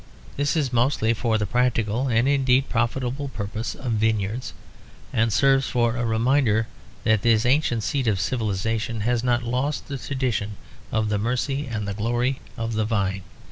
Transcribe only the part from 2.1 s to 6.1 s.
indeed profitable purpose of vineyards; and serves for a